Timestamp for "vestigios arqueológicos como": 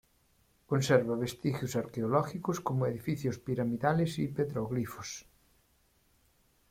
1.25-2.87